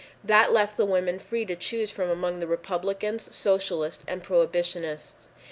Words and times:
That 0.23 0.51
left 0.51 0.77
the 0.77 0.85
women 0.87 1.19
free 1.19 1.45
to 1.45 1.55
choose 1.55 1.91
from 1.91 2.09
among 2.09 2.39
the 2.39 2.47
Republicans, 2.47 3.35
Socialists 3.35 4.03
and 4.07 4.23
Prohibitionists. 4.23 5.29